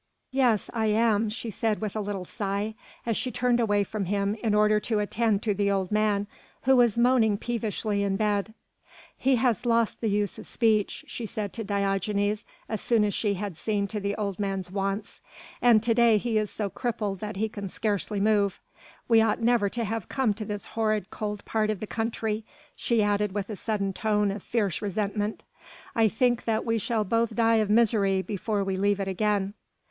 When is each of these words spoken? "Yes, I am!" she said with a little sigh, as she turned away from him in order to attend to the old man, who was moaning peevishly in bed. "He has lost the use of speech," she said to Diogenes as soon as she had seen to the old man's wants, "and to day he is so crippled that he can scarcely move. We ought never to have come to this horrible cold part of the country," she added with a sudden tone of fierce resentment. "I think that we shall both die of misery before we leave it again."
"Yes, 0.31 0.71
I 0.73 0.87
am!" 0.87 1.29
she 1.29 1.51
said 1.51 1.79
with 1.79 1.95
a 1.95 1.99
little 2.01 2.25
sigh, 2.25 2.73
as 3.05 3.15
she 3.15 3.29
turned 3.29 3.59
away 3.59 3.83
from 3.83 4.05
him 4.05 4.33
in 4.41 4.55
order 4.55 4.79
to 4.79 4.97
attend 4.97 5.43
to 5.43 5.53
the 5.53 5.69
old 5.69 5.91
man, 5.91 6.25
who 6.63 6.75
was 6.75 6.97
moaning 6.97 7.37
peevishly 7.37 8.01
in 8.01 8.15
bed. 8.15 8.55
"He 9.15 9.35
has 9.35 9.63
lost 9.63 10.01
the 10.01 10.09
use 10.09 10.39
of 10.39 10.47
speech," 10.47 11.05
she 11.07 11.27
said 11.27 11.53
to 11.53 11.63
Diogenes 11.63 12.45
as 12.67 12.81
soon 12.81 13.03
as 13.03 13.13
she 13.13 13.35
had 13.35 13.55
seen 13.55 13.85
to 13.89 13.99
the 13.99 14.15
old 14.15 14.39
man's 14.39 14.71
wants, 14.71 15.21
"and 15.61 15.83
to 15.83 15.93
day 15.93 16.17
he 16.17 16.39
is 16.39 16.49
so 16.49 16.67
crippled 16.67 17.19
that 17.19 17.35
he 17.35 17.47
can 17.47 17.69
scarcely 17.69 18.19
move. 18.19 18.59
We 19.07 19.21
ought 19.21 19.43
never 19.43 19.69
to 19.69 19.83
have 19.83 20.09
come 20.09 20.33
to 20.33 20.45
this 20.45 20.65
horrible 20.73 21.05
cold 21.11 21.45
part 21.45 21.69
of 21.69 21.79
the 21.79 21.85
country," 21.85 22.43
she 22.75 23.03
added 23.03 23.33
with 23.33 23.51
a 23.51 23.55
sudden 23.55 23.93
tone 23.93 24.31
of 24.31 24.41
fierce 24.41 24.81
resentment. 24.81 25.43
"I 25.95 26.07
think 26.07 26.45
that 26.45 26.65
we 26.65 26.79
shall 26.79 27.03
both 27.03 27.35
die 27.35 27.57
of 27.57 27.69
misery 27.69 28.23
before 28.23 28.63
we 28.63 28.77
leave 28.77 28.99
it 28.99 29.07
again." 29.07 29.53